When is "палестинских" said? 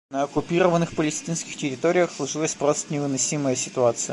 0.95-1.55